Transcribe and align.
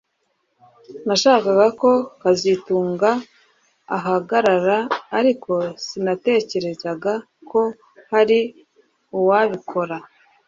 Nashakaga 1.07 1.67
ko 1.81 1.89
kazitunga 2.21 3.09
ahagarara 3.97 4.77
ariko 5.17 5.53
sinatekerezaga 5.85 7.13
ko 7.49 7.61
hari 8.11 8.39
uwabikora 9.17 9.97